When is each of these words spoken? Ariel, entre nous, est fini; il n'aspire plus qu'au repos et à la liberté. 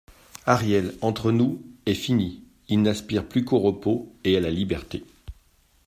Ariel, 0.47 0.95
entre 1.01 1.31
nous, 1.31 1.61
est 1.85 1.93
fini; 1.93 2.41
il 2.69 2.81
n'aspire 2.81 3.23
plus 3.23 3.45
qu'au 3.45 3.59
repos 3.59 4.11
et 4.23 4.35
à 4.35 4.39
la 4.39 4.49
liberté. 4.49 5.03